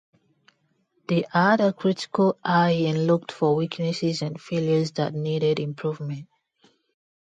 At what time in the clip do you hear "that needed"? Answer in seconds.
4.93-5.59